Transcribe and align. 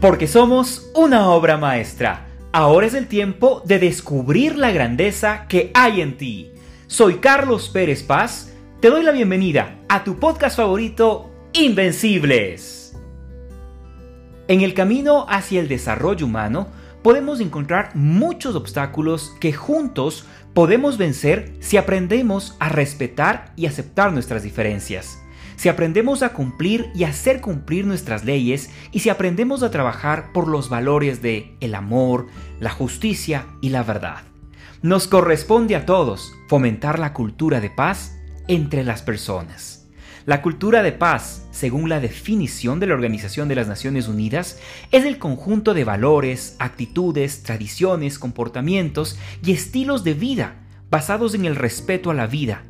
Porque 0.00 0.28
somos 0.28 0.88
una 0.94 1.28
obra 1.30 1.56
maestra. 1.56 2.28
Ahora 2.52 2.86
es 2.86 2.94
el 2.94 3.08
tiempo 3.08 3.62
de 3.64 3.80
descubrir 3.80 4.56
la 4.56 4.70
grandeza 4.70 5.46
que 5.48 5.72
hay 5.74 6.00
en 6.00 6.16
ti. 6.16 6.52
Soy 6.86 7.14
Carlos 7.14 7.68
Pérez 7.68 8.04
Paz. 8.04 8.54
Te 8.78 8.90
doy 8.90 9.02
la 9.02 9.10
bienvenida 9.10 9.80
a 9.88 10.04
tu 10.04 10.20
podcast 10.20 10.56
favorito, 10.56 11.30
Invencibles. 11.52 12.96
En 14.46 14.60
el 14.60 14.72
camino 14.72 15.26
hacia 15.28 15.58
el 15.60 15.66
desarrollo 15.66 16.26
humano, 16.26 16.68
podemos 17.02 17.40
encontrar 17.40 17.90
muchos 17.96 18.54
obstáculos 18.54 19.34
que 19.40 19.52
juntos 19.52 20.26
podemos 20.54 20.96
vencer 20.96 21.54
si 21.58 21.76
aprendemos 21.76 22.54
a 22.60 22.68
respetar 22.68 23.52
y 23.56 23.66
aceptar 23.66 24.12
nuestras 24.12 24.44
diferencias 24.44 25.18
si 25.58 25.68
aprendemos 25.68 26.22
a 26.22 26.32
cumplir 26.32 26.88
y 26.94 27.02
hacer 27.02 27.40
cumplir 27.40 27.84
nuestras 27.84 28.24
leyes 28.24 28.70
y 28.92 29.00
si 29.00 29.10
aprendemos 29.10 29.64
a 29.64 29.72
trabajar 29.72 30.32
por 30.32 30.46
los 30.46 30.68
valores 30.68 31.20
de 31.20 31.56
el 31.60 31.74
amor, 31.74 32.28
la 32.60 32.70
justicia 32.70 33.44
y 33.60 33.70
la 33.70 33.82
verdad. 33.82 34.22
Nos 34.82 35.08
corresponde 35.08 35.74
a 35.74 35.84
todos 35.84 36.32
fomentar 36.48 37.00
la 37.00 37.12
cultura 37.12 37.60
de 37.60 37.70
paz 37.70 38.16
entre 38.46 38.84
las 38.84 39.02
personas. 39.02 39.88
La 40.26 40.42
cultura 40.42 40.84
de 40.84 40.92
paz, 40.92 41.48
según 41.50 41.88
la 41.88 41.98
definición 41.98 42.78
de 42.78 42.86
la 42.86 42.94
Organización 42.94 43.48
de 43.48 43.56
las 43.56 43.66
Naciones 43.66 44.06
Unidas, 44.06 44.60
es 44.92 45.06
el 45.06 45.18
conjunto 45.18 45.74
de 45.74 45.82
valores, 45.82 46.54
actitudes, 46.60 47.42
tradiciones, 47.42 48.20
comportamientos 48.20 49.18
y 49.44 49.50
estilos 49.50 50.04
de 50.04 50.14
vida 50.14 50.54
basados 50.88 51.34
en 51.34 51.46
el 51.46 51.56
respeto 51.56 52.10
a 52.10 52.14
la 52.14 52.28
vida, 52.28 52.62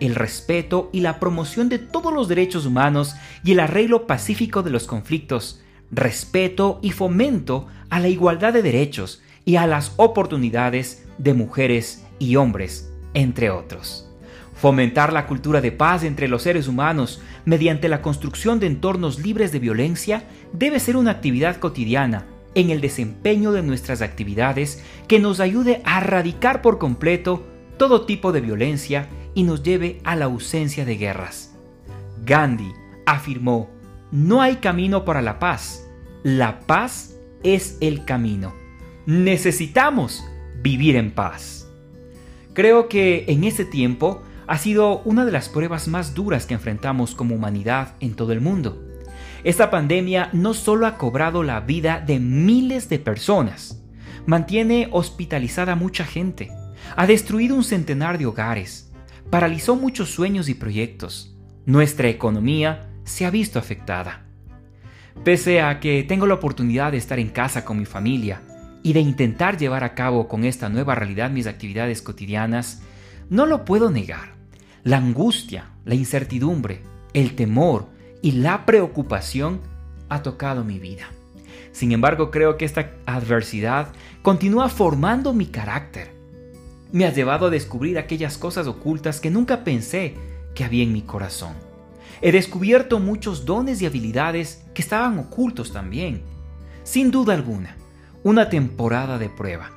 el 0.00 0.14
respeto 0.14 0.90
y 0.92 1.00
la 1.00 1.20
promoción 1.20 1.68
de 1.68 1.78
todos 1.78 2.12
los 2.12 2.28
derechos 2.28 2.66
humanos 2.66 3.14
y 3.44 3.52
el 3.52 3.60
arreglo 3.60 4.06
pacífico 4.06 4.62
de 4.62 4.70
los 4.70 4.86
conflictos, 4.86 5.62
respeto 5.90 6.78
y 6.82 6.90
fomento 6.90 7.66
a 7.90 8.00
la 8.00 8.08
igualdad 8.08 8.52
de 8.52 8.62
derechos 8.62 9.22
y 9.44 9.56
a 9.56 9.66
las 9.66 9.92
oportunidades 9.96 11.06
de 11.18 11.34
mujeres 11.34 12.04
y 12.18 12.36
hombres, 12.36 12.92
entre 13.14 13.50
otros. 13.50 14.08
Fomentar 14.54 15.12
la 15.12 15.26
cultura 15.26 15.60
de 15.60 15.70
paz 15.70 16.02
entre 16.02 16.26
los 16.26 16.42
seres 16.42 16.66
humanos 16.66 17.20
mediante 17.44 17.88
la 17.88 18.02
construcción 18.02 18.58
de 18.58 18.66
entornos 18.66 19.20
libres 19.20 19.52
de 19.52 19.60
violencia 19.60 20.24
debe 20.52 20.80
ser 20.80 20.96
una 20.96 21.12
actividad 21.12 21.58
cotidiana 21.58 22.26
en 22.54 22.70
el 22.70 22.80
desempeño 22.80 23.52
de 23.52 23.62
nuestras 23.62 24.02
actividades 24.02 24.82
que 25.06 25.20
nos 25.20 25.38
ayude 25.38 25.80
a 25.84 25.98
erradicar 25.98 26.60
por 26.60 26.78
completo 26.78 27.46
todo 27.76 28.04
tipo 28.04 28.32
de 28.32 28.40
violencia 28.40 29.08
y 29.38 29.44
nos 29.44 29.62
lleve 29.62 30.00
a 30.02 30.16
la 30.16 30.24
ausencia 30.24 30.84
de 30.84 30.96
guerras. 30.96 31.54
Gandhi 32.24 32.72
afirmó, 33.06 33.70
no 34.10 34.42
hay 34.42 34.56
camino 34.56 35.04
para 35.04 35.22
la 35.22 35.38
paz, 35.38 35.88
la 36.24 36.58
paz 36.66 37.14
es 37.44 37.78
el 37.80 38.04
camino. 38.04 38.52
Necesitamos 39.06 40.24
vivir 40.60 40.96
en 40.96 41.12
paz. 41.12 41.70
Creo 42.52 42.88
que 42.88 43.26
en 43.28 43.44
ese 43.44 43.64
tiempo 43.64 44.24
ha 44.48 44.58
sido 44.58 45.02
una 45.02 45.24
de 45.24 45.30
las 45.30 45.48
pruebas 45.48 45.86
más 45.86 46.14
duras 46.14 46.44
que 46.44 46.54
enfrentamos 46.54 47.14
como 47.14 47.36
humanidad 47.36 47.94
en 48.00 48.16
todo 48.16 48.32
el 48.32 48.40
mundo. 48.40 48.84
Esta 49.44 49.70
pandemia 49.70 50.30
no 50.32 50.52
solo 50.52 50.84
ha 50.84 50.98
cobrado 50.98 51.44
la 51.44 51.60
vida 51.60 52.02
de 52.04 52.18
miles 52.18 52.88
de 52.88 52.98
personas, 52.98 53.80
mantiene 54.26 54.88
hospitalizada 54.90 55.76
mucha 55.76 56.04
gente, 56.04 56.50
ha 56.96 57.06
destruido 57.06 57.54
un 57.54 57.62
centenar 57.62 58.18
de 58.18 58.26
hogares, 58.26 58.87
paralizó 59.30 59.76
muchos 59.76 60.10
sueños 60.10 60.48
y 60.48 60.54
proyectos. 60.54 61.34
Nuestra 61.66 62.08
economía 62.08 62.88
se 63.04 63.26
ha 63.26 63.30
visto 63.30 63.58
afectada. 63.58 64.24
Pese 65.24 65.60
a 65.60 65.80
que 65.80 66.02
tengo 66.04 66.26
la 66.26 66.34
oportunidad 66.34 66.92
de 66.92 66.98
estar 66.98 67.18
en 67.18 67.28
casa 67.28 67.64
con 67.64 67.78
mi 67.78 67.84
familia 67.84 68.42
y 68.82 68.92
de 68.92 69.00
intentar 69.00 69.58
llevar 69.58 69.84
a 69.84 69.94
cabo 69.94 70.28
con 70.28 70.44
esta 70.44 70.68
nueva 70.68 70.94
realidad 70.94 71.30
mis 71.30 71.46
actividades 71.46 72.00
cotidianas, 72.00 72.82
no 73.28 73.44
lo 73.44 73.64
puedo 73.64 73.90
negar. 73.90 74.36
La 74.84 74.98
angustia, 74.98 75.70
la 75.84 75.94
incertidumbre, 75.94 76.82
el 77.12 77.34
temor 77.34 77.88
y 78.22 78.32
la 78.32 78.64
preocupación 78.64 79.60
ha 80.08 80.22
tocado 80.22 80.64
mi 80.64 80.78
vida. 80.78 81.06
Sin 81.72 81.92
embargo, 81.92 82.30
creo 82.30 82.56
que 82.56 82.64
esta 82.64 82.92
adversidad 83.04 83.92
continúa 84.22 84.68
formando 84.68 85.34
mi 85.34 85.46
carácter 85.46 86.17
me 86.92 87.04
has 87.04 87.14
llevado 87.14 87.46
a 87.46 87.50
descubrir 87.50 87.98
aquellas 87.98 88.38
cosas 88.38 88.66
ocultas 88.66 89.20
que 89.20 89.30
nunca 89.30 89.64
pensé 89.64 90.14
que 90.54 90.64
había 90.64 90.82
en 90.82 90.92
mi 90.92 91.02
corazón. 91.02 91.54
He 92.20 92.32
descubierto 92.32 92.98
muchos 92.98 93.44
dones 93.44 93.80
y 93.80 93.86
habilidades 93.86 94.64
que 94.74 94.82
estaban 94.82 95.18
ocultos 95.18 95.72
también. 95.72 96.22
Sin 96.82 97.10
duda 97.10 97.34
alguna, 97.34 97.76
una 98.24 98.48
temporada 98.48 99.18
de 99.18 99.28
prueba, 99.28 99.70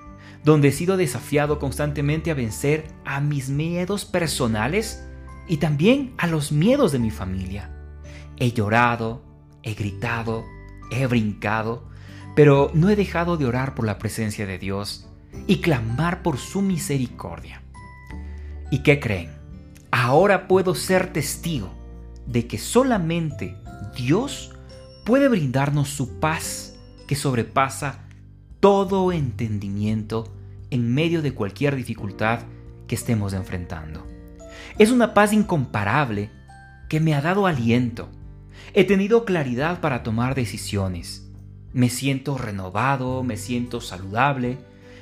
donde 0.44 0.70
he 0.70 0.72
sido 0.72 0.98
desafiado 0.98 1.60
constantemente 1.60 2.32
a 2.32 2.36
vencer 2.36 2.86
a 3.06 3.22
mis 3.22 3.50
miedos 3.50 4.06
personales 4.06 5.04
y 5.48 5.58
también 5.58 6.14
a 6.18 6.28
los 6.28 6.52
miedos 6.52 6.92
de 6.92 7.00
mi 7.00 7.12
familia. 7.12 7.70
He 8.38 8.54
llorado, 8.54 9.22
he 9.62 9.76
gritado, 9.76 10.46
he 10.90 11.06
brincado, 11.06 11.84
pero 12.36 12.72
no 12.74 12.90
he 12.90 12.96
dejado 12.96 13.38
de 13.38 13.46
orar 13.46 13.76
por 13.76 13.86
la 13.86 14.00
presencia 14.00 14.48
de 14.48 14.58
Dios 14.58 15.11
y 15.48 15.58
clamar 15.58 16.22
por 16.22 16.38
su 16.38 16.62
misericordia. 16.62 17.62
¿Y 18.70 18.84
qué 18.84 19.00
creen? 19.00 19.32
Ahora 19.92 20.48
puedo 20.48 20.76
ser 20.76 21.12
testigo 21.12 21.74
de 22.26 22.48
que 22.48 22.58
solamente 22.58 23.58
Dios 23.96 24.56
puede 25.06 25.28
brindarnos 25.28 25.90
su 25.90 26.20
paz 26.20 26.78
que 27.08 27.16
sobrepasa 27.16 28.06
todo 28.62 29.12
entendimiento 29.12 30.34
en 30.70 30.94
medio 30.94 31.22
de 31.22 31.34
cualquier 31.34 31.76
dificultad 31.76 32.40
que 32.88 32.96
estemos 32.96 33.34
enfrentando. 33.34 34.08
Es 34.78 34.92
una 34.92 35.14
paz 35.14 35.34
incomparable 35.34 36.30
que 36.88 37.00
me 37.00 37.14
ha 37.14 37.22
dado 37.22 37.48
aliento. 37.48 38.10
He 38.74 38.86
tenido 38.86 39.26
claridad 39.26 39.82
para 39.82 40.04
tomar 40.04 40.36
decisiones. 40.36 41.30
Me 41.74 41.90
siento 41.90 42.38
renovado, 42.38 43.24
me 43.24 43.38
siento 43.38 43.82
saludable, 43.82 44.58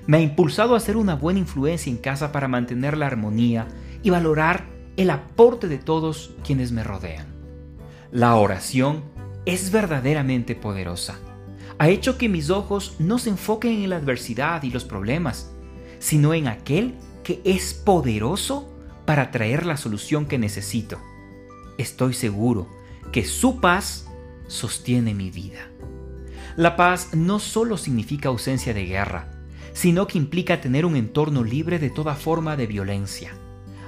me 0.10 0.18
ha 0.18 0.22
impulsado 0.22 0.74
a 0.74 0.80
ser 0.80 0.98
una 0.98 1.14
buena 1.14 1.38
influencia 1.38 1.92
en 1.92 1.98
casa 1.98 2.32
para 2.32 2.48
mantener 2.48 2.98
la 2.98 3.06
armonía 3.06 3.68
y 4.02 4.10
valorar 4.10 4.66
el 4.98 5.12
aporte 5.12 5.68
de 5.68 5.78
todos 5.78 6.32
quienes 6.44 6.72
me 6.72 6.84
rodean. 6.84 7.28
La 8.12 8.34
oración 8.34 9.04
es 9.46 9.70
verdaderamente 9.70 10.56
poderosa. 10.56 11.20
Ha 11.78 11.90
hecho 11.90 12.18
que 12.18 12.28
mis 12.28 12.50
ojos 12.50 12.96
no 12.98 13.20
se 13.20 13.30
enfoquen 13.30 13.84
en 13.84 13.92
la 13.92 13.98
adversidad 13.98 14.64
y 14.64 14.72
los 14.72 14.84
problemas, 14.84 15.52
sino 16.00 16.34
en 16.34 16.48
aquel 16.48 16.96
que 17.24 17.40
es 17.44 17.76
poderoso 17.76 18.68
para 19.06 19.30
traer 19.30 19.68
la 19.68 19.78
solución 19.78 20.26
que 20.26 20.40
necesito. 20.40 20.98
Estoy 21.78 22.16
seguro 22.16 22.68
que 23.12 23.26
su 23.26 23.60
paz 23.60 24.08
sostiene 24.48 25.14
mi 25.14 25.30
vida. 25.30 25.70
La 26.56 26.76
paz 26.76 27.14
no 27.14 27.38
solo 27.38 27.78
significa 27.78 28.30
ausencia 28.30 28.74
de 28.74 28.86
guerra, 28.86 29.39
sino 29.80 30.08
que 30.08 30.18
implica 30.18 30.60
tener 30.60 30.86
un 30.86 30.98
entorno 30.98 31.42
libre 31.42 31.80
de 31.80 31.90
toda 31.90 32.14
forma 32.14 32.58
de 32.58 32.68
violencia. 32.68 33.32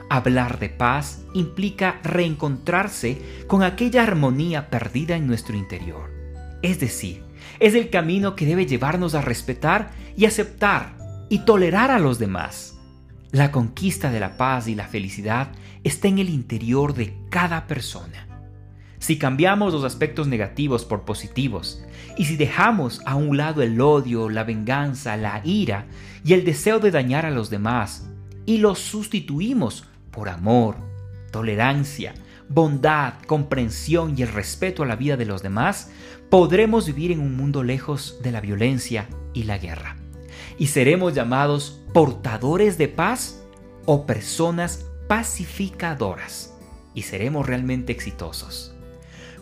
Hablar 0.09 0.57
de 0.57 0.69
paz 0.69 1.25
implica 1.33 1.99
reencontrarse 2.01 3.21
con 3.47 3.61
aquella 3.61 4.03
armonía 4.03 4.69
perdida 4.69 5.17
en 5.17 5.27
nuestro 5.27 5.57
interior. 5.57 6.09
Es 6.61 6.79
decir, 6.79 7.25
es 7.59 7.75
el 7.75 7.89
camino 7.89 8.37
que 8.37 8.45
debe 8.45 8.65
llevarnos 8.65 9.15
a 9.15 9.21
respetar 9.21 9.91
y 10.15 10.23
aceptar 10.23 10.95
y 11.29 11.39
tolerar 11.39 11.91
a 11.91 11.99
los 11.99 12.19
demás. 12.19 12.79
La 13.31 13.51
conquista 13.51 14.11
de 14.11 14.21
la 14.21 14.37
paz 14.37 14.69
y 14.69 14.75
la 14.75 14.87
felicidad 14.87 15.51
está 15.83 16.07
en 16.07 16.19
el 16.19 16.29
interior 16.29 16.93
de 16.93 17.17
cada 17.29 17.67
persona. 17.67 18.27
Si 18.97 19.17
cambiamos 19.17 19.73
los 19.73 19.83
aspectos 19.83 20.27
negativos 20.27 20.85
por 20.85 21.03
positivos 21.03 21.83
y 22.17 22.25
si 22.25 22.35
dejamos 22.35 23.01
a 23.05 23.15
un 23.15 23.37
lado 23.37 23.61
el 23.61 23.79
odio, 23.81 24.29
la 24.29 24.43
venganza, 24.43 25.17
la 25.17 25.41
ira 25.43 25.85
y 26.23 26.33
el 26.33 26.45
deseo 26.45 26.79
de 26.79 26.91
dañar 26.91 27.25
a 27.25 27.31
los 27.31 27.49
demás 27.49 28.07
y 28.45 28.57
los 28.57 28.79
sustituimos 28.79 29.85
por 30.11 30.29
amor, 30.29 30.75
tolerancia, 31.31 32.13
bondad, 32.49 33.13
comprensión 33.27 34.17
y 34.17 34.23
el 34.23 34.27
respeto 34.27 34.83
a 34.83 34.85
la 34.85 34.95
vida 34.95 35.17
de 35.17 35.25
los 35.25 35.41
demás, 35.41 35.91
podremos 36.29 36.85
vivir 36.85 37.11
en 37.11 37.19
un 37.19 37.35
mundo 37.35 37.63
lejos 37.63 38.19
de 38.23 38.31
la 38.31 38.41
violencia 38.41 39.07
y 39.33 39.43
la 39.43 39.57
guerra. 39.57 39.95
Y 40.57 40.67
seremos 40.67 41.13
llamados 41.13 41.81
portadores 41.93 42.77
de 42.77 42.87
paz 42.87 43.41
o 43.85 44.05
personas 44.05 44.85
pacificadoras. 45.07 46.53
Y 46.93 47.03
seremos 47.03 47.47
realmente 47.47 47.93
exitosos. 47.93 48.75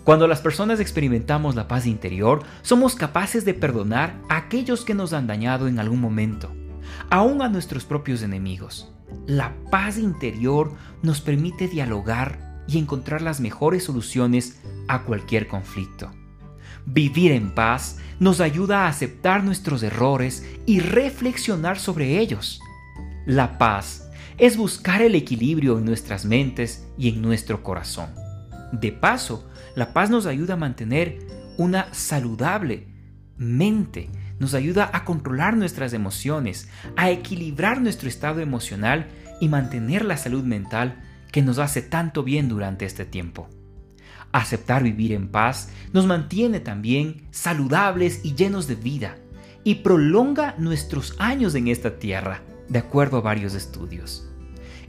Cuando 0.10 0.28
las 0.28 0.42
personas 0.42 0.80
experimentamos 0.80 1.54
la 1.54 1.68
paz 1.68 1.86
interior, 1.86 2.42
somos 2.64 2.96
capaces 2.96 3.46
de 3.46 3.54
perdonar 3.54 4.20
a 4.28 4.38
aquellos 4.38 4.84
que 4.84 4.96
nos 4.96 5.14
han 5.14 5.28
dañado 5.28 5.68
en 5.68 5.78
algún 5.78 6.02
momento, 6.02 6.52
aún 7.12 7.44
a 7.44 7.48
nuestros 7.48 7.86
propios 7.86 8.24
enemigos. 8.24 8.92
La 9.28 9.54
paz 9.70 10.00
interior 10.00 10.74
nos 11.04 11.22
permite 11.22 11.68
dialogar 11.68 12.64
y 12.68 12.80
encontrar 12.80 13.22
las 13.22 13.40
mejores 13.40 13.84
soluciones 13.84 14.60
a 14.88 15.04
cualquier 15.04 15.48
conflicto. 15.48 16.10
Vivir 16.88 17.32
en 17.32 17.54
paz 17.54 18.00
nos 18.20 18.42
ayuda 18.42 18.86
a 18.86 18.88
aceptar 18.88 19.44
nuestros 19.44 19.84
errores 19.84 20.44
y 20.66 20.80
reflexionar 20.80 21.78
sobre 21.78 22.18
ellos. 22.18 22.60
La 23.28 23.60
paz 23.60 24.10
es 24.40 24.58
buscar 24.58 25.04
el 25.04 25.14
equilibrio 25.14 25.78
en 25.78 25.86
nuestras 25.86 26.26
mentes 26.26 26.88
y 26.98 27.10
en 27.10 27.22
nuestro 27.22 27.62
corazón. 27.62 28.10
De 28.72 28.92
paso, 28.92 29.50
la 29.76 29.94
paz 29.94 30.10
nos 30.10 30.26
ayuda 30.26 30.54
a 30.54 30.58
mantener 30.58 31.20
una 31.58 31.94
saludable 31.94 32.88
mente, 33.38 34.10
nos 34.40 34.54
ayuda 34.54 34.90
a 34.94 35.06
controlar 35.06 35.58
nuestras 35.58 35.94
emociones, 35.94 36.70
a 36.96 37.10
equilibrar 37.10 37.82
nuestro 37.82 38.08
estado 38.08 38.42
emocional 38.42 39.08
y 39.40 39.48
mantener 39.48 40.06
la 40.06 40.18
salud 40.18 40.44
mental 40.44 41.02
que 41.32 41.42
nos 41.42 41.58
hace 41.60 41.82
tanto 41.82 42.24
bien 42.24 42.50
durante 42.50 42.86
este 42.86 43.06
tiempo. 43.06 43.50
Aceptar 44.32 44.84
vivir 44.84 45.14
en 45.14 45.30
paz 45.30 45.70
nos 45.94 46.06
mantiene 46.06 46.60
también 46.60 47.28
saludables 47.32 48.22
y 48.24 48.36
llenos 48.36 48.68
de 48.68 48.76
vida 48.76 49.18
y 49.64 49.76
prolonga 49.76 50.56
nuestros 50.58 51.16
años 51.20 51.56
en 51.56 51.68
esta 51.68 51.98
tierra, 51.98 52.42
de 52.68 52.80
acuerdo 52.80 53.18
a 53.18 53.22
varios 53.22 53.56
estudios. 53.56 54.30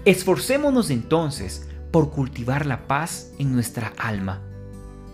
Esforcémonos 0.05 0.91
entonces 0.91 1.69
por 1.91 2.11
cultivar 2.11 2.67
la 2.67 2.87
paz 2.87 3.33
en 3.39 3.53
nuestra 3.53 3.93
alma 3.99 4.43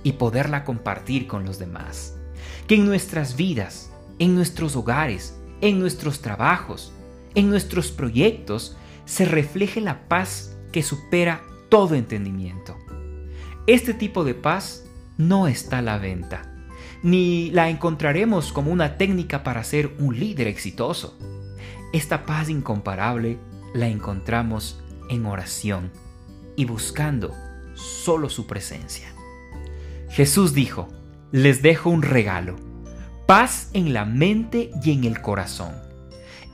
y 0.02 0.12
poderla 0.12 0.64
compartir 0.64 1.26
con 1.26 1.44
los 1.44 1.58
demás. 1.58 2.16
Que 2.66 2.76
en 2.76 2.86
nuestras 2.86 3.36
vidas, 3.36 3.90
en 4.18 4.34
nuestros 4.34 4.76
hogares, 4.76 5.36
en 5.60 5.80
nuestros 5.80 6.20
trabajos, 6.20 6.92
en 7.34 7.50
nuestros 7.50 7.90
proyectos, 7.90 8.76
se 9.04 9.24
refleje 9.24 9.80
la 9.80 10.08
paz 10.08 10.56
que 10.72 10.82
supera 10.82 11.42
todo 11.68 11.94
entendimiento. 11.94 12.76
Este 13.66 13.94
tipo 13.94 14.24
de 14.24 14.34
paz 14.34 14.84
no 15.18 15.48
está 15.48 15.78
a 15.78 15.82
la 15.82 15.98
venta, 15.98 16.54
ni 17.02 17.50
la 17.50 17.68
encontraremos 17.68 18.52
como 18.52 18.70
una 18.70 18.96
técnica 18.96 19.42
para 19.42 19.64
ser 19.64 19.92
un 19.98 20.18
líder 20.18 20.46
exitoso. 20.46 21.18
Esta 21.92 22.26
paz 22.26 22.48
incomparable 22.48 23.38
la 23.74 23.88
encontramos 23.88 24.82
en 25.08 25.26
oración 25.26 25.90
y 26.56 26.64
buscando 26.64 27.34
solo 27.74 28.28
su 28.28 28.46
presencia. 28.46 29.08
Jesús 30.08 30.54
dijo, 30.54 30.88
les 31.30 31.62
dejo 31.62 31.90
un 31.90 32.02
regalo, 32.02 32.56
paz 33.26 33.70
en 33.72 33.92
la 33.92 34.04
mente 34.04 34.70
y 34.82 34.92
en 34.92 35.04
el 35.04 35.20
corazón. 35.20 35.74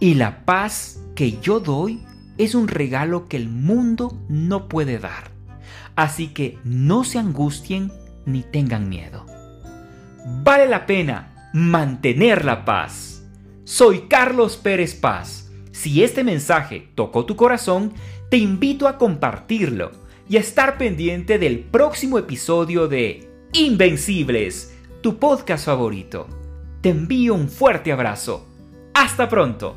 Y 0.01 0.15
la 0.15 0.45
paz 0.45 1.01
que 1.15 1.39
yo 1.41 1.61
doy 1.61 2.03
es 2.39 2.55
un 2.55 2.69
regalo 2.69 3.29
que 3.29 3.37
el 3.37 3.49
mundo 3.49 4.19
no 4.29 4.69
puede 4.69 4.99
dar. 4.99 5.31
Así 5.95 6.29
que 6.29 6.59
no 6.65 7.05
se 7.05 7.19
angustien 7.19 7.93
ni 8.25 8.43
tengan 8.43 8.89
miedo. 8.89 9.27
Vale 10.43 10.69
la 10.69 10.87
pena 10.87 11.51
mantener 11.53 12.45
la 12.45 12.65
paz. 12.65 13.23
Soy 13.65 14.09
Carlos 14.09 14.57
Pérez 14.57 14.95
Paz. 14.95 15.51
Si 15.73 16.03
este 16.03 16.25
mensaje 16.25 16.89
tocó 16.95 17.27
tu 17.27 17.37
corazón, 17.37 17.93
te 18.33 18.39
invito 18.39 18.89
a 18.89 18.97
compartirlo 18.97 19.91
y 20.27 20.39
a 20.39 20.41
estar 20.41 20.79
pendiente 20.79 21.39
del 21.39 21.59
próximo 21.59 22.17
episodio 22.17 22.89
de 22.89 23.29
Invencibles, 23.53 24.75
tu 25.03 25.19
podcast 25.19 25.67
favorito. 25.67 26.27
Te 26.81 26.89
envío 26.89 27.35
un 27.35 27.51
fuerte 27.51 27.93
abrazo. 27.93 28.49
Hasta 28.95 29.29
pronto. 29.29 29.77